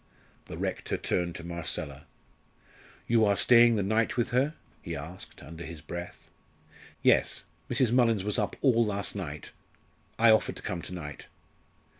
[0.47, 2.07] The rector turned to Marcella.
[3.05, 6.31] "You are staying the night with her?" he asked, under his breath.
[7.03, 7.43] "Yes.
[7.69, 7.91] Mrs.
[7.91, 9.51] Mullins was up all last night.
[10.17, 11.27] I offered to come to night."